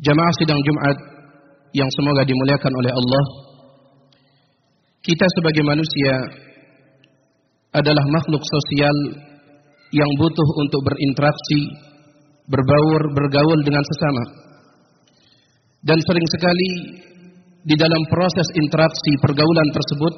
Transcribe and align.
Jamaah 0.00 0.34
sidang 0.40 0.60
Jumat 0.64 0.96
yang 1.76 1.90
semoga 1.92 2.24
dimuliakan 2.24 2.72
oleh 2.72 2.92
Allah 2.92 3.24
Kita 5.02 5.26
sebagai 5.36 5.66
manusia 5.66 6.14
adalah 7.72 8.04
makhluk 8.06 8.40
sosial 8.44 8.96
yang 9.92 10.10
butuh 10.16 10.48
untuk 10.62 10.80
berinteraksi, 10.88 11.60
berbaur, 12.48 13.00
bergaul 13.12 13.60
dengan 13.66 13.82
sesama. 13.82 14.24
Dan 15.82 15.98
sering 15.98 16.28
sekali 16.30 16.70
di 17.66 17.74
dalam 17.74 18.02
proses 18.06 18.46
interaksi 18.54 19.12
pergaulan 19.18 19.68
tersebut 19.74 20.14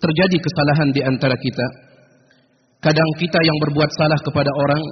terjadi 0.00 0.36
kesalahan 0.40 0.88
di 0.96 1.00
antara 1.04 1.36
kita. 1.36 1.66
Kadang 2.80 3.10
kita 3.20 3.38
yang 3.44 3.58
berbuat 3.60 3.90
salah 3.92 4.20
kepada 4.24 4.48
orang 4.48 4.82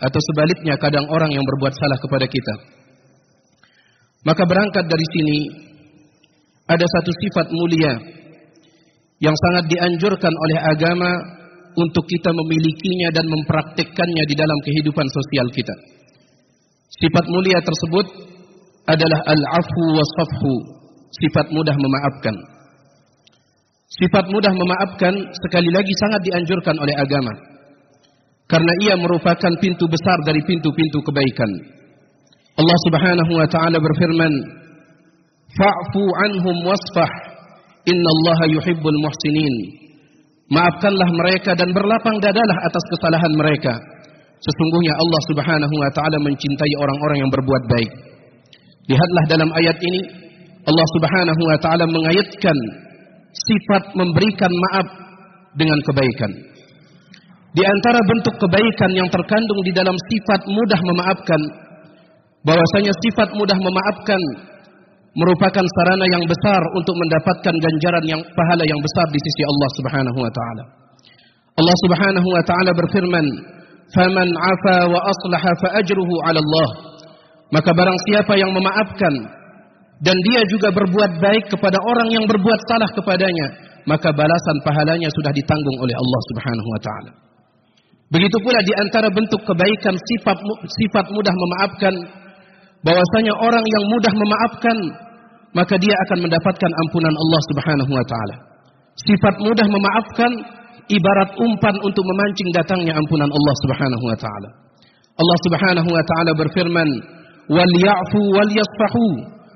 atau 0.00 0.20
sebaliknya 0.32 0.78
kadang 0.78 1.04
orang 1.10 1.34
yang 1.34 1.42
berbuat 1.42 1.74
salah 1.74 1.98
kepada 1.98 2.30
kita. 2.30 2.54
Maka 4.20 4.42
berangkat 4.44 4.84
dari 4.84 5.06
sini 5.16 5.38
ada 6.68 6.84
satu 6.84 7.10
sifat 7.10 7.46
mulia 7.50 7.92
yang 9.20 9.36
sangat 9.36 9.64
dianjurkan 9.72 10.32
oleh 10.32 10.58
agama 10.60 11.10
untuk 11.76 12.04
kita 12.04 12.30
memilikinya 12.32 13.08
dan 13.14 13.24
mempraktikkannya 13.28 14.24
di 14.28 14.34
dalam 14.36 14.58
kehidupan 14.64 15.06
sosial 15.08 15.48
kita. 15.52 15.74
Sifat 17.00 17.24
mulia 17.32 17.58
tersebut 17.64 18.06
adalah 18.90 19.20
al-afu 19.24 19.84
was-safhu, 19.94 20.54
sifat 21.14 21.46
mudah 21.54 21.76
memaafkan. 21.78 22.36
Sifat 23.90 24.28
mudah 24.28 24.52
memaafkan 24.52 25.14
sekali 25.48 25.70
lagi 25.72 25.94
sangat 25.96 26.20
dianjurkan 26.28 26.76
oleh 26.76 26.94
agama. 26.98 27.32
Karena 28.50 28.72
ia 28.82 28.94
merupakan 28.98 29.52
pintu 29.62 29.86
besar 29.86 30.18
dari 30.26 30.42
pintu-pintu 30.42 30.98
kebaikan. 31.06 31.79
Allah 32.58 32.78
Subhanahu 32.90 33.32
wa 33.36 33.46
taala 33.46 33.78
berfirman, 33.78 34.32
"Fa'fu 35.54 36.02
anhum 36.26 36.56
wasfah, 36.66 37.10
innallaha 37.86 38.44
yuhibbul 38.50 38.98
muhsinin." 39.04 39.54
Maafkanlah 40.50 41.08
mereka 41.14 41.54
dan 41.54 41.70
berlapang 41.70 42.18
dadalah 42.18 42.58
atas 42.66 42.84
kesalahan 42.90 43.32
mereka. 43.38 43.78
Sesungguhnya 44.42 44.98
Allah 44.98 45.20
Subhanahu 45.30 45.74
wa 45.78 45.90
taala 45.94 46.18
mencintai 46.26 46.74
orang-orang 46.80 47.18
yang 47.22 47.30
berbuat 47.30 47.62
baik. 47.70 47.90
Lihatlah 48.90 49.24
dalam 49.30 49.50
ayat 49.54 49.78
ini 49.78 50.00
Allah 50.66 50.86
Subhanahu 50.98 51.42
wa 51.46 51.58
taala 51.62 51.84
mengayatkan 51.86 52.56
sifat 53.30 53.94
memberikan 53.94 54.50
maaf 54.50 54.88
dengan 55.54 55.78
kebaikan. 55.86 56.32
Di 57.50 57.62
antara 57.66 57.98
bentuk 58.06 58.34
kebaikan 58.38 58.90
yang 58.94 59.08
terkandung 59.10 59.60
di 59.66 59.72
dalam 59.74 59.94
sifat 59.94 60.40
mudah 60.46 60.80
memaafkan 60.86 61.40
bahwasanya 62.46 62.92
sifat 63.04 63.28
mudah 63.36 63.58
memaafkan 63.58 64.20
merupakan 65.18 65.64
sarana 65.80 66.06
yang 66.06 66.24
besar 66.24 66.62
untuk 66.78 66.94
mendapatkan 66.94 67.54
ganjaran 67.58 68.04
yang 68.06 68.20
pahala 68.22 68.62
yang 68.62 68.80
besar 68.80 69.06
di 69.10 69.18
sisi 69.18 69.42
Allah 69.42 69.68
Subhanahu 69.82 70.18
wa 70.22 70.32
taala. 70.32 70.64
Allah 71.58 71.76
Subhanahu 71.82 72.28
wa 72.30 72.42
taala 72.46 72.70
berfirman, 72.78 73.26
"Faman 73.90 74.28
'afa 74.30 74.76
wa 74.86 75.00
aslaha 75.02 75.50
fa 75.58 75.68
ajruhu 75.82 76.14
'ala 76.24 76.38
Allah." 76.38 76.68
Maka 77.50 77.74
barang 77.74 77.98
siapa 78.06 78.38
yang 78.38 78.54
memaafkan 78.54 79.14
dan 80.06 80.16
dia 80.22 80.40
juga 80.46 80.70
berbuat 80.70 81.18
baik 81.18 81.50
kepada 81.50 81.76
orang 81.82 82.08
yang 82.14 82.24
berbuat 82.30 82.60
salah 82.70 82.88
kepadanya, 82.94 83.46
maka 83.90 84.14
balasan 84.14 84.56
pahalanya 84.62 85.10
sudah 85.10 85.34
ditanggung 85.34 85.78
oleh 85.82 85.92
Allah 85.98 86.20
Subhanahu 86.30 86.68
wa 86.70 86.80
taala. 86.80 87.10
Begitu 88.10 88.36
pula 88.42 88.58
di 88.62 88.74
antara 88.78 89.10
bentuk 89.10 89.42
kebaikan 89.42 89.94
sifat 89.94 90.38
sifat 90.66 91.06
mudah 91.14 91.34
memaafkan 91.34 91.94
bahwasanya 92.86 93.34
orang 93.36 93.64
yang 93.64 93.84
mudah 93.92 94.12
memaafkan 94.14 94.76
maka 95.50 95.74
dia 95.82 95.94
akan 96.06 96.18
mendapatkan 96.30 96.70
ampunan 96.86 97.14
Allah 97.14 97.40
Subhanahu 97.50 97.90
wa 97.90 98.04
taala. 98.06 98.36
Sifat 99.02 99.34
mudah 99.42 99.66
memaafkan 99.66 100.30
ibarat 100.90 101.30
umpan 101.38 101.74
untuk 101.82 102.04
memancing 102.06 102.50
datangnya 102.54 102.94
ampunan 102.94 103.30
Allah 103.30 103.54
Subhanahu 103.66 104.04
wa 104.06 104.16
taala. 104.18 104.48
Allah 105.18 105.38
Subhanahu 105.46 105.88
wa 105.90 106.02
taala 106.06 106.32
berfirman, 106.38 106.88
"Wal 107.50 107.72
ya'fu 107.82 108.20
wal 108.30 108.50
yasfahu." 108.50 109.08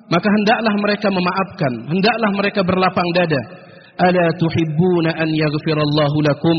Maka 0.04 0.28
hendaklah 0.28 0.74
mereka 0.84 1.08
memaafkan, 1.08 1.72
hendaklah 1.88 2.30
mereka 2.36 2.60
berlapang 2.60 3.08
dada. 3.16 3.40
Ala 4.04 4.26
tuhibbuna 4.36 5.16
an 5.16 5.30
yaghfirallahu 5.32 6.16
lakum? 6.28 6.58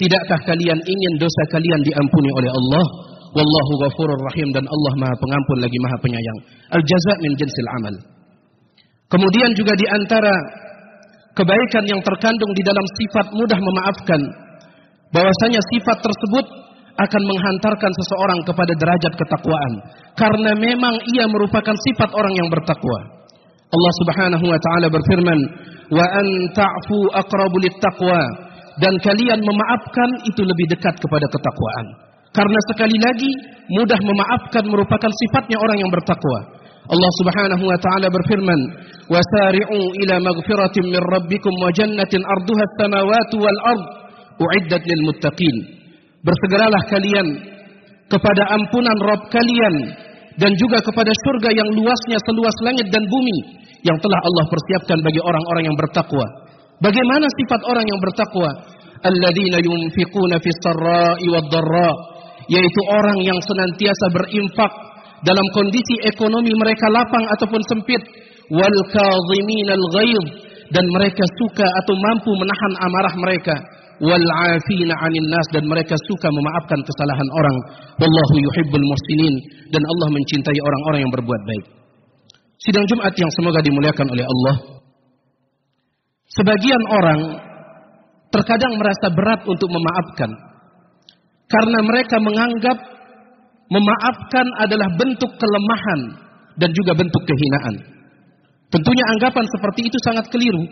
Tidakkah 0.00 0.40
kalian 0.48 0.80
ingin 0.80 1.12
dosa 1.20 1.42
kalian 1.52 1.80
diampuni 1.84 2.30
oleh 2.34 2.50
Allah? 2.50 2.84
Wallahu 3.30 3.72
ghafurur 3.86 4.20
rahim 4.26 4.48
dan 4.50 4.66
Allah 4.66 4.92
Maha 4.98 5.14
Pengampun 5.14 5.58
lagi 5.62 5.78
Maha 5.78 5.96
Penyayang. 6.02 6.38
Al 6.74 6.82
jaza 6.82 7.14
min 7.22 7.32
jinsil 7.38 7.68
amal. 7.78 7.94
Kemudian 9.10 9.50
juga 9.54 9.74
di 9.78 9.86
antara 9.86 10.34
kebaikan 11.38 11.84
yang 11.86 12.02
terkandung 12.02 12.52
di 12.54 12.62
dalam 12.66 12.86
sifat 12.98 13.26
mudah 13.34 13.58
memaafkan 13.58 14.20
bahwasanya 15.14 15.62
sifat 15.74 15.98
tersebut 16.02 16.46
akan 17.00 17.22
menghantarkan 17.22 17.92
seseorang 18.02 18.40
kepada 18.44 18.72
derajat 18.74 19.12
ketakwaan 19.14 19.72
karena 20.18 20.52
memang 20.58 20.94
ia 21.14 21.24
merupakan 21.30 21.74
sifat 21.74 22.10
orang 22.14 22.34
yang 22.34 22.50
bertakwa. 22.50 22.98
Allah 23.70 23.92
Subhanahu 24.02 24.44
wa 24.50 24.58
taala 24.58 24.86
berfirman, 24.90 25.38
"Wa 25.94 26.06
an 26.18 26.26
ta'fu 26.50 26.98
aqrabu 27.14 27.62
taqwa." 27.78 28.50
Dan 28.80 28.96
kalian 29.04 29.44
memaafkan 29.44 30.10
itu 30.24 30.40
lebih 30.40 30.72
dekat 30.72 30.96
kepada 30.98 31.26
ketakwaan. 31.28 32.09
Karena 32.30 32.60
sekali 32.70 32.94
lagi 32.94 33.30
mudah 33.74 33.98
memaafkan 33.98 34.64
merupakan 34.70 35.10
sifatnya 35.10 35.58
orang 35.58 35.78
yang 35.82 35.90
bertakwa. 35.90 36.62
Allah 36.90 37.12
Subhanahu 37.22 37.64
wa 37.66 37.78
taala 37.78 38.06
berfirman, 38.10 38.60
"Wasari'u 39.10 39.78
ila 40.06 40.14
maghfiratin 40.26 40.90
min 40.90 41.02
rabbikum 41.10 41.54
wa 41.58 41.70
jannatin 41.70 42.22
arduha 42.22 42.62
as-samawati 42.66 43.36
wal 43.38 43.60
ard 43.74 43.84
uiddat 44.42 44.82
lil 44.82 45.02
muttaqin." 45.06 45.56
Bersegeralah 46.22 46.82
kalian 46.90 47.26
kepada 48.10 48.42
ampunan 48.58 48.98
Rabb 48.98 49.30
kalian 49.30 49.74
dan 50.36 50.50
juga 50.58 50.82
kepada 50.82 51.14
surga 51.26 51.50
yang 51.54 51.68
luasnya 51.78 52.18
seluas 52.26 52.56
langit 52.66 52.90
dan 52.90 53.06
bumi 53.06 53.38
yang 53.86 53.96
telah 54.02 54.20
Allah 54.20 54.44
persiapkan 54.50 54.98
bagi 55.00 55.20
orang-orang 55.22 55.64
yang 55.70 55.76
bertakwa. 55.78 56.26
Bagaimana 56.82 57.26
sifat 57.38 57.60
orang 57.70 57.86
yang 57.86 58.00
bertakwa? 58.02 58.50
Alladzina 59.00 59.58
yunfiquna 59.64 60.36
fis 60.44 60.58
sarra'i 60.60 61.26
wad 61.32 61.48
dharra, 61.48 61.90
yaitu 62.50 62.80
orang 62.90 63.18
yang 63.22 63.38
senantiasa 63.46 64.06
berinfak 64.10 64.72
dalam 65.22 65.46
kondisi 65.54 66.02
ekonomi 66.02 66.50
mereka 66.58 66.90
lapang 66.90 67.24
ataupun 67.38 67.62
sempit 67.70 68.02
wal 68.50 68.78
kadhiminal 68.90 69.84
dan 70.70 70.84
mereka 70.90 71.24
suka 71.38 71.66
atau 71.66 71.94
mampu 71.94 72.30
menahan 72.34 72.72
amarah 72.82 73.14
mereka 73.22 73.54
wal 74.02 74.26
afina 74.50 74.94
'anil 74.96 75.28
nas 75.30 75.46
dan 75.54 75.64
mereka 75.68 75.94
suka 76.08 76.28
memaafkan 76.32 76.80
kesalahan 76.82 77.28
orang. 77.36 77.56
Wallahu 78.00 78.34
yuhibbul 78.40 78.86
muhsinin 78.86 79.34
dan 79.70 79.82
Allah 79.84 80.08
mencintai 80.10 80.58
orang-orang 80.58 81.00
yang 81.06 81.12
berbuat 81.12 81.42
baik. 81.46 81.64
Sidang 82.60 82.86
Jumat 82.88 83.12
yang 83.16 83.30
semoga 83.34 83.60
dimuliakan 83.64 84.08
oleh 84.10 84.24
Allah. 84.24 84.56
Sebagian 86.30 86.82
orang 86.86 87.20
terkadang 88.30 88.78
merasa 88.78 89.10
berat 89.10 89.42
untuk 89.50 89.68
memaafkan 89.68 90.30
karena 91.50 91.78
mereka 91.82 92.16
menganggap 92.22 92.78
memaafkan 93.70 94.46
adalah 94.62 94.88
bentuk 94.94 95.30
kelemahan 95.34 96.00
dan 96.62 96.70
juga 96.70 96.94
bentuk 96.94 97.22
kehinaan. 97.26 97.74
Tentunya 98.70 99.04
anggapan 99.18 99.46
seperti 99.50 99.90
itu 99.90 99.98
sangat 100.06 100.30
keliru. 100.30 100.62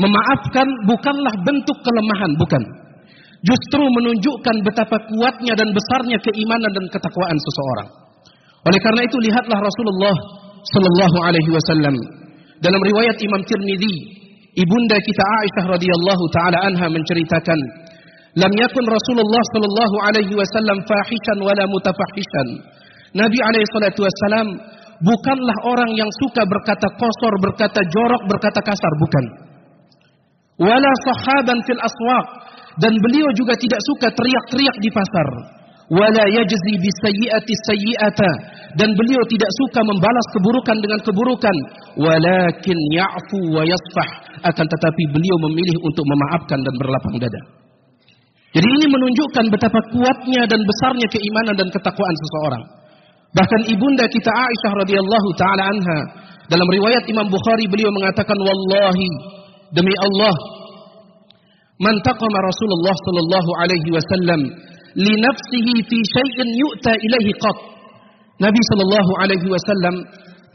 Memaafkan 0.00 0.64
bukanlah 0.88 1.34
bentuk 1.44 1.76
kelemahan, 1.84 2.32
bukan. 2.40 2.62
Justru 3.44 3.84
menunjukkan 3.84 4.56
betapa 4.64 4.96
kuatnya 5.12 5.52
dan 5.52 5.68
besarnya 5.72 6.16
keimanan 6.24 6.72
dan 6.72 6.86
ketakwaan 6.88 7.36
seseorang. 7.36 7.88
Oleh 8.68 8.80
karena 8.80 9.02
itu 9.04 9.16
lihatlah 9.20 9.58
Rasulullah 9.60 10.16
sallallahu 10.60 11.16
alaihi 11.24 11.50
wasallam 11.52 11.96
dalam 12.60 12.80
riwayat 12.84 13.16
Imam 13.24 13.40
Tirmidzi, 13.48 13.96
ibunda 14.60 14.96
kita 15.00 15.24
Aisyah 15.24 15.64
radhiyallahu 15.76 16.24
taala 16.36 16.58
anha 16.68 16.86
menceritakan 16.92 17.58
Lam 18.38 18.52
yakun 18.54 18.86
Rasulullah 18.86 19.42
sallallahu 19.50 19.96
alaihi 20.06 20.34
wasallam 20.38 20.78
fahishan 20.86 21.38
wala 21.42 21.64
mutafahishan. 21.66 22.48
Nabi 23.18 23.38
alaihi 23.42 23.66
salatu 23.74 24.06
wasallam 24.06 24.46
bukanlah 25.02 25.56
orang 25.66 25.90
yang 25.98 26.06
suka 26.22 26.46
berkata 26.46 26.86
kosor, 26.94 27.34
berkata 27.42 27.80
jorok, 27.90 28.22
berkata 28.30 28.60
kasar, 28.62 28.92
bukan. 29.02 29.24
Wala 30.62 30.92
sahaban 31.10 31.58
fil 31.66 31.82
aswaq 31.82 32.26
dan 32.78 32.94
beliau 33.02 33.26
juga 33.34 33.58
tidak 33.58 33.82
suka 33.82 34.14
teriak-teriak 34.14 34.76
di 34.78 34.90
pasar. 34.94 35.28
Wala 35.90 36.22
yajzi 36.30 36.74
bisayyi'ati 36.78 37.54
sayyi'ata 37.66 38.30
dan 38.78 38.94
beliau 38.94 39.18
tidak 39.26 39.50
suka 39.58 39.82
membalas 39.82 40.26
keburukan 40.38 40.76
dengan 40.78 41.00
keburukan. 41.02 41.56
Walakin 41.98 42.78
ya'fu 42.94 43.58
wa 43.58 43.66
yasfah 43.66 44.10
akan 44.46 44.66
tetapi 44.70 45.02
beliau 45.10 45.36
memilih 45.50 45.76
untuk 45.82 46.06
memaafkan 46.06 46.62
dan 46.62 46.74
berlapang 46.78 47.18
dada. 47.18 47.59
Jadi 48.50 48.66
ini 48.66 48.86
menunjukkan 48.90 49.46
betapa 49.54 49.78
kuatnya 49.94 50.42
dan 50.50 50.58
besarnya 50.58 51.06
keimanan 51.06 51.54
dan 51.54 51.68
ketakwaan 51.70 52.16
seseorang. 52.18 52.64
Bahkan 53.30 53.60
ibunda 53.70 54.10
kita 54.10 54.26
Aisyah 54.26 54.72
radhiyallahu 54.74 55.28
taala 55.38 55.62
anha 55.70 55.98
dalam 56.50 56.66
riwayat 56.66 57.06
Imam 57.06 57.30
Bukhari 57.30 57.70
beliau 57.70 57.94
mengatakan 57.94 58.34
wallahi 58.34 59.06
demi 59.70 59.94
Allah 60.02 60.34
man 61.78 61.94
taqama 62.02 62.38
Rasulullah 62.42 62.96
sallallahu 63.06 63.50
alaihi 63.62 63.90
wasallam 63.94 64.40
li 64.98 65.14
nafsihi 65.14 65.74
fi 65.86 65.98
syai'in 66.18 66.48
yu'ta 66.58 66.90
ilaihi 66.90 67.38
qat. 67.38 67.58
Nabi 68.42 68.60
sallallahu 68.74 69.12
alaihi 69.22 69.46
wasallam 69.46 69.94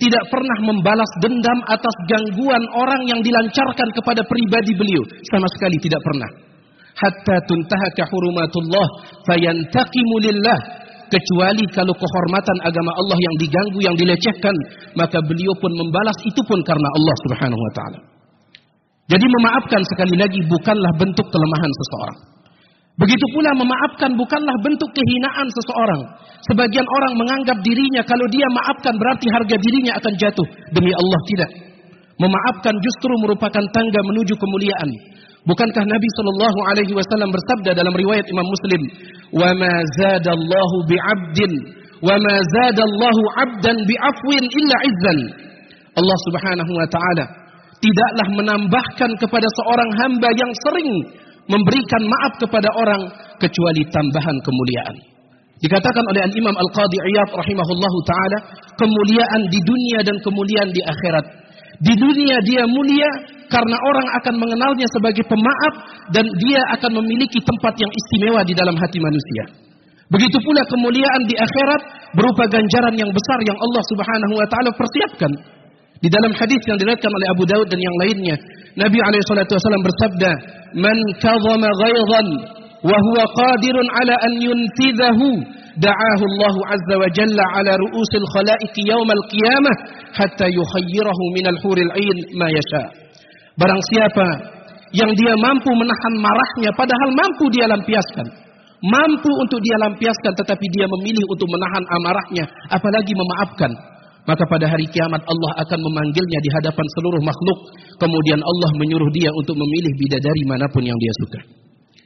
tidak 0.04 0.24
pernah 0.28 0.58
membalas 0.68 1.08
dendam 1.24 1.64
atas 1.72 1.96
gangguan 2.12 2.64
orang 2.76 3.08
yang 3.08 3.24
dilancarkan 3.24 3.88
kepada 3.96 4.20
pribadi 4.28 4.76
beliau 4.76 5.00
sama 5.32 5.48
sekali 5.56 5.80
tidak 5.80 6.04
pernah 6.04 6.55
hatta 6.96 7.36
tuntahaka 7.48 8.04
hurumatullah 8.08 8.88
fayantaqimu 9.28 10.16
lillah 10.24 10.60
kecuali 11.12 11.64
kalau 11.70 11.94
kehormatan 11.94 12.58
agama 12.66 12.92
Allah 12.98 13.18
yang 13.20 13.36
diganggu 13.38 13.80
yang 13.84 13.96
dilecehkan 13.96 14.56
maka 14.98 15.22
beliau 15.22 15.54
pun 15.60 15.72
membalas 15.76 16.18
itu 16.26 16.42
pun 16.48 16.60
karena 16.66 16.88
Allah 16.88 17.16
Subhanahu 17.28 17.62
wa 17.62 17.74
taala. 17.78 18.00
Jadi 19.06 19.22
memaafkan 19.22 19.82
sekali 19.86 20.18
lagi 20.18 20.42
bukanlah 20.50 20.92
bentuk 20.98 21.30
kelemahan 21.30 21.72
seseorang. 21.78 22.20
Begitu 22.96 23.26
pula 23.36 23.52
memaafkan 23.60 24.16
bukanlah 24.16 24.56
bentuk 24.64 24.88
kehinaan 24.96 25.48
seseorang. 25.52 26.02
Sebagian 26.48 26.88
orang 26.88 27.14
menganggap 27.20 27.60
dirinya 27.60 28.02
kalau 28.08 28.24
dia 28.32 28.48
maafkan 28.56 28.96
berarti 28.96 29.28
harga 29.36 29.56
dirinya 29.60 29.94
akan 30.00 30.14
jatuh. 30.16 30.48
Demi 30.72 30.96
Allah 30.96 31.22
tidak. 31.28 31.52
Memaafkan 32.16 32.80
justru 32.80 33.12
merupakan 33.20 33.64
tangga 33.76 34.00
menuju 34.00 34.40
kemuliaan. 34.40 34.90
Bukankah 35.46 35.84
Nabi 35.86 36.08
Shallallahu 36.18 36.60
Alaihi 36.74 36.94
Wasallam 36.98 37.30
bersabda 37.30 37.78
dalam 37.78 37.94
riwayat 37.94 38.26
Imam 38.34 38.48
Muslim, 38.50 38.82
"Wa 39.30 39.50
ma 39.54 39.74
zadallahu 40.02 40.76
bi'abdin, 40.90 41.54
wa 42.02 42.18
ma 42.18 42.36
zadallahu 42.50 43.22
'abdan 43.38 43.78
bi'afwin 43.86 44.42
illa 44.42 44.78
izzan." 44.90 45.20
Allah 45.96 46.18
Subhanahu 46.26 46.72
wa 46.74 46.88
taala 46.90 47.26
tidaklah 47.78 48.28
menambahkan 48.42 49.12
kepada 49.22 49.48
seorang 49.62 49.90
hamba 50.02 50.30
yang 50.34 50.52
sering 50.66 50.90
memberikan 51.46 52.04
maaf 52.10 52.42
kepada 52.42 52.70
orang 52.74 53.02
kecuali 53.38 53.86
tambahan 53.94 54.38
kemuliaan. 54.42 54.98
Dikatakan 55.62 56.04
oleh 56.10 56.26
Al-Imam 56.26 56.58
Al-Qadhi 56.58 56.98
Iyad 57.00 57.30
rahimahullahu 57.32 57.98
taala, 58.04 58.38
kemuliaan 58.82 59.42
di 59.48 59.60
dunia 59.62 60.00
dan 60.04 60.18
kemuliaan 60.26 60.74
di 60.74 60.82
akhirat. 60.82 61.26
Di 61.82 61.94
dunia 61.96 62.38
dia 62.46 62.64
mulia 62.68 63.10
karena 63.52 63.78
orang 63.78 64.08
akan 64.22 64.36
mengenalnya 64.40 64.88
sebagai 64.96 65.24
pemaaf 65.28 65.74
dan 66.16 66.26
dia 66.40 66.62
akan 66.80 67.04
memiliki 67.04 67.40
tempat 67.44 67.74
yang 67.78 67.92
istimewa 67.92 68.42
di 68.48 68.54
dalam 68.56 68.76
hati 68.80 68.98
manusia. 69.00 69.44
Begitu 70.06 70.38
pula 70.38 70.62
kemuliaan 70.70 71.22
di 71.26 71.34
akhirat 71.34 71.82
berupa 72.14 72.46
ganjaran 72.46 72.94
yang 72.94 73.10
besar 73.10 73.40
yang 73.42 73.58
Allah 73.58 73.84
Subhanahu 73.90 74.34
wa 74.38 74.48
taala 74.48 74.70
persiapkan. 74.78 75.32
Di 75.98 76.10
dalam 76.12 76.38
hadis 76.38 76.62
yang 76.70 76.78
diriwayatkan 76.78 77.10
oleh 77.10 77.28
Abu 77.34 77.44
Daud 77.50 77.68
dan 77.72 77.80
yang 77.82 77.96
lainnya, 78.06 78.36
Nabi 78.78 79.00
alaihi 79.02 79.26
salatu 79.26 79.58
wasallam 79.58 79.84
bersabda, 79.84 80.32
"Man 80.78 80.98
kadhama 81.18 81.70
ghaidhan 81.82 82.28
wa 82.86 82.98
huwa 83.10 83.24
qadirun 83.34 83.88
ala 83.90 84.16
an 84.22 84.34
yunfidhahu 84.38 85.30
Allah 85.76 86.56
azza 86.72 86.96
wa 86.96 87.10
jalla 87.12 87.46
ala 87.60 87.74
ru'usil 87.76 88.28
khalaiqi 88.32 88.88
yaumal 88.88 89.24
qiyamah 89.28 89.76
hatta 90.16 90.48
yukhayyirahu 90.48 91.24
minal 91.36 91.60
huril 91.64 91.92
'ain 91.92 92.18
ma 92.40 92.48
yasha'." 92.48 92.88
Barang 93.60 93.82
siapa 93.92 94.28
yang 94.96 95.12
dia 95.16 95.34
mampu 95.36 95.72
menahan 95.76 96.14
marahnya 96.20 96.72
padahal 96.80 97.10
mampu 97.12 97.52
dia 97.52 97.68
lampiaskan. 97.68 98.28
Mampu 98.86 99.32
untuk 99.42 99.60
dia 99.64 99.76
lampiaskan 99.82 100.34
tetapi 100.40 100.66
dia 100.76 100.86
memilih 101.00 101.26
untuk 101.32 101.48
menahan 101.52 101.84
amarahnya 102.00 102.46
apalagi 102.72 103.12
memaafkan. 103.16 103.72
Maka 104.26 104.42
pada 104.50 104.66
hari 104.66 104.90
kiamat 104.90 105.22
Allah 105.22 105.52
akan 105.62 105.80
memanggilnya 105.86 106.40
di 106.42 106.50
hadapan 106.50 106.86
seluruh 106.98 107.22
makhluk. 107.22 107.60
Kemudian 108.02 108.42
Allah 108.42 108.72
menyuruh 108.82 109.10
dia 109.14 109.30
untuk 109.30 109.54
memilih 109.54 109.94
bidadari 110.02 110.44
mana 110.50 110.66
pun 110.74 110.82
yang 110.82 110.98
dia 110.98 111.14
suka. 111.22 111.40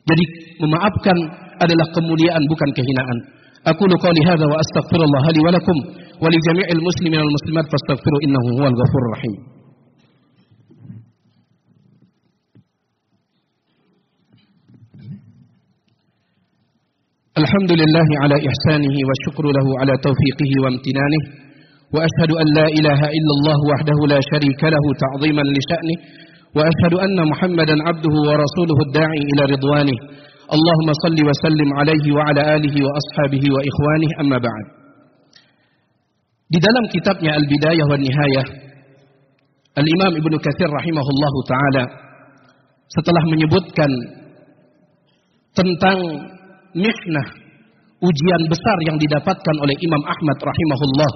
Jadi 0.03 0.25
memaafkan 0.59 1.17
adalah 1.63 1.87
kemuliaan 1.95 2.43
bukan 2.49 2.69
kehinaan. 2.75 3.17
Astaghfirullah 4.63 5.23
li 5.35 5.41
wa 5.45 5.51
lakum 5.51 5.77
wa 6.23 6.27
li 6.31 6.37
jami'il 6.47 6.81
muslimin 6.87 7.19
wal 7.19 7.33
muslimat 7.37 7.65
fastaghfiru 7.73 8.17
innahu 8.25 8.47
huwal 8.57 8.75
ghafurur 8.79 9.11
rahim. 9.15 9.33
الحمد 17.41 17.71
لله 17.81 18.07
على 18.23 18.35
إحسانه 18.49 18.95
والشكر 19.07 19.45
له 19.57 19.67
على 19.81 19.93
توفيقه 20.07 20.51
وامتنانه 20.63 21.21
وأشهد 21.95 22.31
أن 22.41 22.47
لا 22.57 22.67
إله 22.79 22.99
إلا 23.17 23.33
الله 23.37 23.59
وحده 23.71 23.99
لا 24.13 24.19
شريك 24.31 24.61
له 24.75 24.85
تعظيما 25.03 25.43
لشأنه 25.55 25.97
وأشهد 26.57 26.93
أن 27.05 27.17
محمدا 27.31 27.75
عبده 27.87 28.15
ورسوله 28.29 28.77
الداعي 28.87 29.21
إلى 29.31 29.43
رضوانه 29.53 29.97
Allahumma 30.49 30.93
salli 31.05 31.21
wa 31.21 31.35
sallim 31.45 31.69
alaihi 31.77 32.09
wa 32.09 32.25
ala 32.25 32.41
alihi 32.57 32.79
wa 32.81 32.91
ashabihi 32.97 33.47
wa 33.53 33.61
ikhwanih 33.61 34.11
amma. 34.25 34.55
Di 36.49 36.57
dalam 36.57 36.85
kitabnya 36.89 37.37
Al-Bidayah 37.37 37.85
wa 37.85 37.93
Nihayah, 37.93 38.47
Al-Imam 39.77 40.17
Ibnu 40.17 40.35
Katsir 40.41 40.65
rahimahullahu 40.65 41.39
taala 41.45 41.83
setelah 42.89 43.21
menyebutkan 43.29 43.91
tentang 45.53 45.97
mihnah 46.73 47.27
ujian 48.01 48.41
besar 48.49 48.77
yang 48.89 48.97
didapatkan 48.97 49.55
oleh 49.61 49.75
Imam 49.77 50.03
Ahmad 50.09 50.37
rahimahullah 50.41 51.11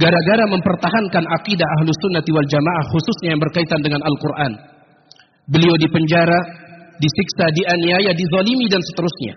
gara-gara 0.00 0.44
mempertahankan 0.48 1.24
akidah 1.28 1.68
Ahlus 1.78 1.98
Sunnah 2.00 2.24
wal 2.24 2.48
jamaah 2.48 2.84
khususnya 2.88 3.36
yang 3.36 3.42
berkaitan 3.44 3.80
dengan 3.84 4.00
Al-Quran. 4.00 4.52
Beliau 5.52 5.76
dipenjara 5.76 6.63
disiksa, 7.00 7.50
dianiaya, 7.54 8.12
dizalimi 8.14 8.66
dan 8.70 8.82
seterusnya. 8.82 9.34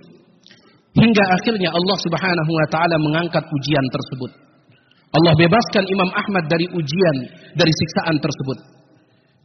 Hingga 0.98 1.24
akhirnya 1.38 1.70
Allah 1.70 1.98
subhanahu 2.02 2.52
wa 2.52 2.68
ta'ala 2.74 2.96
mengangkat 2.98 3.44
ujian 3.46 3.86
tersebut. 3.94 4.32
Allah 5.14 5.34
bebaskan 5.40 5.84
Imam 5.88 6.10
Ahmad 6.12 6.46
dari 6.52 6.68
ujian, 6.74 7.18
dari 7.56 7.72
siksaan 7.72 8.18
tersebut. 8.18 8.58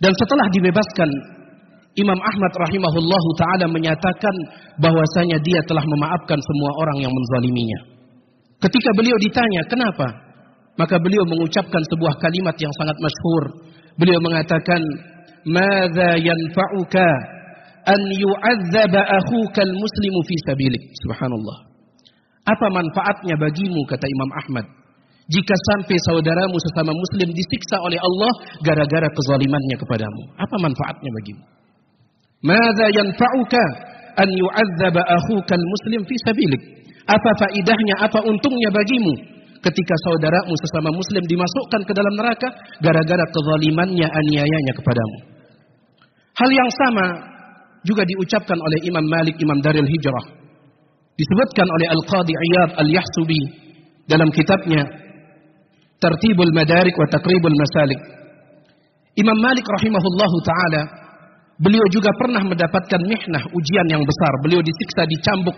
Dan 0.02 0.12
setelah 0.18 0.46
dibebaskan, 0.50 1.08
Imam 1.92 2.16
Ahmad 2.16 2.52
rahimahullahu 2.56 3.28
taala 3.36 3.68
menyatakan 3.68 4.34
bahwasanya 4.80 5.36
dia 5.44 5.60
telah 5.68 5.84
memaafkan 5.84 6.40
semua 6.40 6.70
orang 6.80 7.04
yang 7.04 7.12
menzaliminya. 7.12 7.80
Ketika 8.64 8.90
beliau 8.96 9.16
ditanya, 9.20 9.60
"Kenapa?" 9.68 10.08
maka 10.80 10.96
beliau 10.96 11.20
mengucapkan 11.28 11.84
sebuah 11.84 12.16
kalimat 12.16 12.56
yang 12.56 12.72
sangat 12.80 12.96
masyhur. 12.96 13.44
Beliau 14.00 14.18
mengatakan, 14.24 14.80
"Madza 15.44 16.16
yanfa'uka 16.16 17.10
an 17.86 18.00
yu'adzaba 18.12 19.00
al-muslimu 19.10 20.20
fi 20.26 20.34
sabilik?" 20.46 20.82
Subhanallah. 21.06 21.58
Apa 22.42 22.66
manfaatnya 22.74 23.38
bagimu 23.38 23.86
kata 23.86 24.02
Imam 24.02 24.30
Ahmad 24.34 24.66
jika 25.30 25.54
sampai 25.70 25.94
saudaramu 26.10 26.58
sesama 26.58 26.90
muslim 26.90 27.30
disiksa 27.30 27.78
oleh 27.86 27.98
Allah 28.02 28.32
gara-gara 28.66 29.06
kezalimannya 29.14 29.76
kepadamu? 29.78 30.22
Apa 30.34 30.56
manfaatnya 30.58 31.10
bagimu? 31.22 31.44
Madza 32.42 32.86
yanfa'uka 32.90 33.64
an 34.18 34.28
yu'adzaba 34.28 35.02
akhuka 35.06 35.54
al-muslim 35.54 36.02
fi 36.02 36.14
sabilik? 36.26 36.62
Apa 37.06 37.30
faidahnya, 37.38 37.94
apa 38.02 38.18
untungnya 38.26 38.70
bagimu 38.74 39.14
ketika 39.62 39.94
saudaramu 40.10 40.54
sesama 40.58 40.90
muslim 40.90 41.22
dimasukkan 41.30 41.80
ke 41.86 41.92
dalam 41.94 42.14
neraka 42.18 42.48
gara-gara 42.82 43.24
kezalimannya, 43.30 44.06
aniayanya 44.10 44.72
kepadamu. 44.74 45.18
Hal 46.34 46.50
yang 46.50 46.70
sama 46.74 47.06
juga 47.82 48.02
diucapkan 48.06 48.58
oleh 48.58 48.78
Imam 48.86 49.04
Malik, 49.06 49.38
Imam 49.42 49.58
Daril 49.58 49.86
Hijrah. 49.86 50.26
Disebutkan 51.12 51.68
oleh 51.68 51.86
Al-Qadi 51.92 52.32
Iyad 52.34 52.70
Al-Yahsubi 52.78 53.42
dalam 54.08 54.32
kitabnya 54.32 54.82
Tertibul 56.02 56.50
Madarik 56.50 56.94
wa 56.98 57.06
Takribul 57.06 57.54
Masalik. 57.54 58.00
Imam 59.14 59.38
Malik 59.38 59.62
rahimahullahu 59.62 60.36
taala 60.42 60.82
beliau 61.60 61.86
juga 61.92 62.10
pernah 62.16 62.42
mendapatkan 62.42 63.00
mihnah 63.06 63.44
ujian 63.54 63.86
yang 63.86 64.02
besar. 64.02 64.32
Beliau 64.42 64.64
disiksa 64.64 65.06
dicambuk 65.06 65.54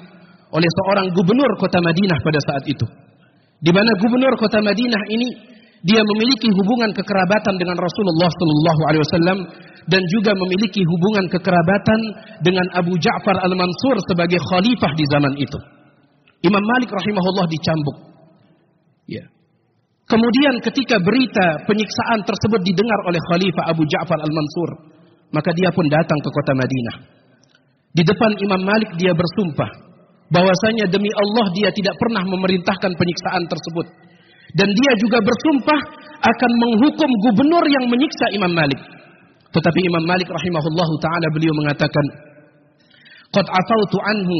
oleh 0.53 0.71
seorang 0.83 1.07
gubernur 1.17 1.49
kota 1.57 1.81
Madinah 1.81 2.19
pada 2.21 2.41
saat 2.45 2.65
itu. 2.69 2.85
Di 3.65 3.73
mana 3.73 3.89
gubernur 3.97 4.37
kota 4.37 4.61
Madinah 4.61 5.03
ini 5.09 5.29
dia 5.85 6.01
memiliki 6.01 6.49
hubungan 6.49 6.97
kekerabatan 6.97 7.61
dengan 7.61 7.77
Rasulullah 7.77 8.31
sallallahu 8.33 8.81
alaihi 8.89 9.03
wasallam 9.05 9.39
dan 9.85 10.03
juga 10.09 10.33
memiliki 10.33 10.81
hubungan 10.81 11.29
kekerabatan 11.29 12.01
dengan 12.41 12.65
Abu 12.73 12.97
Ja'far 12.97 13.37
Al-Mansur 13.45 14.01
sebagai 14.09 14.41
khalifah 14.49 14.93
di 14.97 15.05
zaman 15.13 15.37
itu. 15.37 15.59
Imam 16.45 16.65
Malik 16.65 16.89
rahimahullah 16.89 17.47
dicambuk. 17.53 17.97
Ya. 19.09 19.25
Kemudian 20.05 20.61
ketika 20.61 21.01
berita 21.01 21.65
penyiksaan 21.65 22.21
tersebut 22.29 22.61
didengar 22.61 23.01
oleh 23.09 23.21
Khalifah 23.33 23.73
Abu 23.73 23.89
Ja'far 23.89 24.21
Al-Mansur, 24.21 24.71
maka 25.33 25.53
dia 25.57 25.73
pun 25.73 25.89
datang 25.89 26.21
ke 26.21 26.29
kota 26.29 26.53
Madinah. 26.53 26.97
Di 27.97 28.03
depan 28.05 28.37
Imam 28.37 28.61
Malik 28.69 28.91
dia 29.01 29.17
bersumpah 29.17 29.71
bahwasanya 30.29 30.93
demi 30.93 31.09
Allah 31.13 31.47
dia 31.57 31.73
tidak 31.73 31.97
pernah 31.97 32.21
memerintahkan 32.25 32.93
penyiksaan 32.93 33.45
tersebut. 33.49 33.87
Dan 34.55 34.69
dia 34.71 34.93
juga 35.03 35.19
bersumpah 35.19 35.81
akan 36.25 36.51
menghukum 36.63 37.11
gubernur 37.27 37.65
yang 37.67 37.85
menyiksa 37.91 38.27
Imam 38.39 38.55
Malik. 38.55 38.79
Tetapi 39.51 39.81
Imam 39.87 40.05
Malik 40.07 40.31
rahimahullahu 40.31 40.95
taala 41.03 41.27
beliau 41.35 41.55
mengatakan, 41.59 42.07
"Qad 43.35 43.47
afautu 43.51 43.99
anhu 43.99 44.39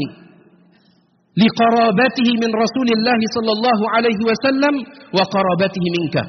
li 1.35 1.47
qarabatihi 1.51 2.31
min 2.39 2.51
Rasulillah 2.51 3.19
sallallahu 3.35 3.83
alaihi 3.95 4.23
wasallam 4.23 4.75
wa 5.11 5.23
qarabatihi 5.23 5.87
minka." 5.99 6.23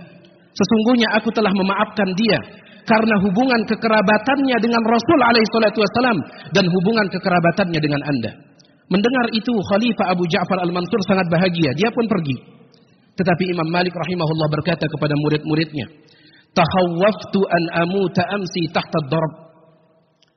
Sesungguhnya 0.56 1.14
aku 1.18 1.30
telah 1.30 1.52
memaafkan 1.54 2.10
dia 2.18 2.38
karena 2.86 3.14
hubungan 3.26 3.60
kekerabatannya 3.66 4.56
dengan 4.62 4.82
Rasul 4.86 5.20
alaihi 5.20 5.48
salatu 5.50 5.78
wasallam 5.82 6.18
dan 6.54 6.64
hubungan 6.70 7.06
kekerabatannya 7.10 7.80
dengan 7.82 8.02
Anda. 8.02 8.30
Mendengar 8.86 9.26
itu 9.34 9.50
Khalifah 9.50 10.14
Abu 10.14 10.22
Ja'far 10.30 10.62
Al-Mansur 10.62 11.00
sangat 11.10 11.26
bahagia. 11.26 11.74
Dia 11.74 11.90
pun 11.90 12.06
pergi. 12.06 12.55
Tetapi 13.16 13.44
Imam 13.48 13.68
Malik 13.72 13.96
rahimahullah 13.96 14.48
berkata 14.52 14.84
kepada 14.84 15.16
murid-muridnya, 15.16 15.86
"Tahawwaftu 16.52 17.40
an 17.48 17.62
amuta 17.88 18.22
amsi 18.36 18.68
tahta 18.70 18.98
darab." 19.08 19.46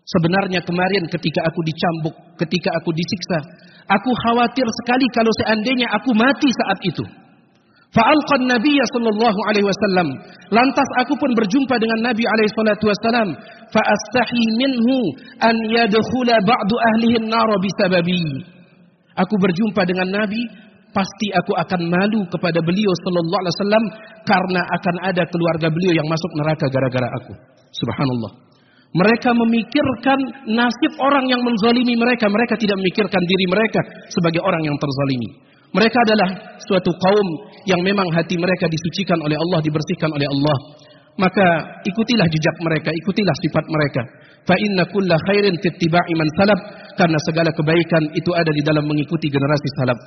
Sebenarnya 0.09 0.65
kemarin 0.65 1.05
ketika 1.05 1.45
aku 1.45 1.59
dicambuk, 1.62 2.15
ketika 2.41 2.74
aku 2.81 2.89
disiksa, 2.95 3.38
aku 3.86 4.09
khawatir 4.25 4.65
sekali 4.81 5.05
kalau 5.13 5.29
seandainya 5.43 5.86
aku 5.93 6.17
mati 6.17 6.50
saat 6.50 6.79
itu. 6.81 7.05
Fa'alqan 7.89 8.45
Nabi 8.45 8.77
sallallahu 8.93 9.39
alaihi 9.50 9.65
wasallam. 9.65 10.07
Lantas 10.53 10.89
aku 11.01 11.13
pun 11.17 11.33
berjumpa 11.33 11.77
dengan 11.81 12.13
Nabi 12.13 12.21
alaihi 12.21 12.53
salatu 12.53 12.86
wasallam. 12.89 13.33
Fa'astahi 13.74 14.41
minhu 14.62 14.98
an 15.41 15.57
yadkhula 15.74 16.38
ba'du 16.41 16.75
ahlihi 16.77 17.17
an-nar 17.25 17.50
bisababi. 17.62 18.45
Aku 19.17 19.36
berjumpa 19.41 19.89
dengan 19.89 20.21
Nabi, 20.21 20.41
pasti 20.93 21.27
aku 21.38 21.53
akan 21.53 21.81
malu 21.89 22.22
kepada 22.29 22.60
beliau 22.62 22.91
sallallahu 23.05 23.41
alaihi 23.41 23.55
wasallam 23.58 23.84
karena 24.25 24.62
akan 24.62 24.96
ada 25.05 25.24
keluarga 25.29 25.67
beliau 25.69 25.93
yang 25.93 26.08
masuk 26.10 26.31
neraka 26.38 26.65
gara-gara 26.69 27.10
aku. 27.22 27.34
Subhanallah. 27.74 28.50
Mereka 28.89 29.29
memikirkan 29.38 30.19
nasib 30.50 30.98
orang 30.98 31.29
yang 31.29 31.46
menzalimi 31.46 31.93
mereka. 31.93 32.25
Mereka 32.25 32.58
tidak 32.58 32.74
memikirkan 32.81 33.22
diri 33.22 33.46
mereka 33.46 33.81
sebagai 34.10 34.41
orang 34.41 34.65
yang 34.65 34.74
terzalimi. 34.81 35.29
Mereka 35.69 35.98
adalah 36.10 36.58
suatu 36.65 36.89
kaum 36.89 37.27
yang 37.69 37.86
memang 37.86 38.10
hati 38.10 38.34
mereka 38.34 38.65
disucikan 38.65 39.22
oleh 39.22 39.38
Allah, 39.38 39.62
dibersihkan 39.62 40.10
oleh 40.10 40.25
Allah. 40.25 40.58
Maka 41.22 41.48
ikutilah 41.86 42.25
jejak 42.25 42.55
mereka, 42.65 42.89
ikutilah 42.89 43.36
sifat 43.46 43.65
mereka. 43.69 44.01
Fa 44.50 44.55
inna 44.58 44.89
kulla 44.89 45.13
khairin 45.29 45.53
tittiba'i 45.62 46.13
man 46.17 46.25
salaf 46.41 46.60
karena 46.98 47.19
segala 47.29 47.53
kebaikan 47.53 48.03
itu 48.17 48.31
ada 48.34 48.50
di 48.50 48.65
dalam 48.65 48.89
mengikuti 48.89 49.29
generasi 49.29 49.69
salaf. 49.77 50.00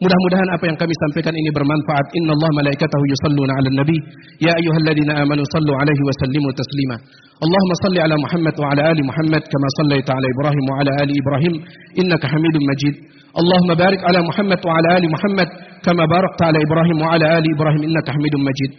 Mudah-mudahan 0.00 0.48
apa 0.56 0.64
yang 0.64 0.78
kami 0.80 0.94
sampaikan 1.04 1.34
ini 1.36 1.52
bermanfaat. 1.52 2.06
Inna 2.16 2.32
Allah 2.32 2.50
malaikatahu 2.56 3.04
yusalluna 3.12 3.52
ala 3.52 3.68
nabi. 3.84 3.96
Ya 4.40 4.52
ayuhalladzina 4.56 5.12
amanu 5.20 5.44
sallu 5.52 5.76
alaihi 5.76 6.02
wa 6.08 6.14
sallimu 6.24 6.48
taslima. 6.56 6.96
Allahumma 7.44 7.76
salli 7.84 8.00
ala 8.00 8.16
Muhammad 8.16 8.54
wa 8.56 8.66
ala 8.72 8.82
ali 8.96 9.02
Muhammad 9.04 9.42
kama 9.44 9.68
sallaita 9.76 10.10
ala 10.16 10.26
Ibrahim 10.32 10.64
wa 10.72 10.74
ala 10.80 10.90
ali 11.04 11.12
Ibrahim 11.20 11.54
innaka 12.00 12.26
Hamidum 12.32 12.64
Majid. 12.64 12.96
اللهم 13.30 13.70
بارك 13.78 14.00
على 14.08 14.20
محمد 14.28 14.58
وعلى 14.66 14.88
آل 14.98 15.04
محمد 15.14 15.48
كما 15.86 16.04
باركت 16.14 16.40
على 16.48 16.58
إبراهيم 16.66 16.98
وعلى 16.98 17.26
آل 17.38 17.44
إبراهيم 17.54 17.82
إنك 17.86 18.06
حميد 18.10 18.34
مجيد 18.48 18.70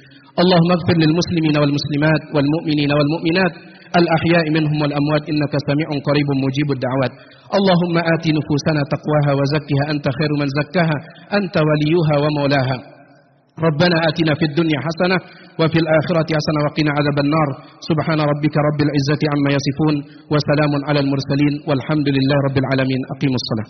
اللهم 0.42 0.70
اغفر 0.78 0.96
للمسلمين 1.04 1.56
والمسلمات 1.62 2.22
والمؤمنين 2.36 2.92
والمؤمنات 2.98 3.54
الأحياء 4.00 4.46
منهم 4.58 4.78
والأموات 4.82 5.24
إنك 5.32 5.54
سميع 5.70 5.88
قريب 6.08 6.30
مجيب 6.46 6.68
الدعوات. 6.76 7.14
اللهم 7.58 7.96
آت 8.14 8.26
نفوسنا 8.38 8.82
تقواها 8.94 9.32
وزكها 9.40 9.84
أنت 9.94 10.06
خير 10.18 10.32
من 10.42 10.48
زكاها 10.60 10.98
أنت 11.40 11.56
وليها 11.68 12.16
ومولاها. 12.24 12.78
ربنا 13.68 13.98
آتنا 14.10 14.34
في 14.40 14.46
الدنيا 14.50 14.80
حسنة 14.88 15.18
وفي 15.60 15.78
الآخرة 15.84 16.28
حسنة 16.38 16.60
وقنا 16.66 16.92
عذاب 16.98 17.18
النار. 17.26 17.50
سبحان 17.90 18.20
ربك 18.32 18.56
رب 18.68 18.80
العزة 18.88 19.22
عما 19.32 19.50
يصفون 19.58 19.96
وسلام 20.34 20.72
على 20.88 21.00
المرسلين 21.06 21.54
والحمد 21.68 22.08
لله 22.18 22.38
رب 22.48 22.58
العالمين. 22.64 23.02
أقيموا 23.14 23.40
الصلاة. 23.44 23.70